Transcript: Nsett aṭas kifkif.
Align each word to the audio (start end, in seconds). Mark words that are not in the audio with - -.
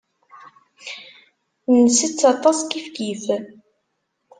Nsett 1.83 2.19
aṭas 2.31 2.59
kifkif. 2.71 3.23